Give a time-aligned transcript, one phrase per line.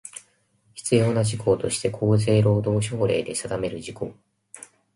[0.73, 4.15] 必要な事項として厚生労働省令で定める事項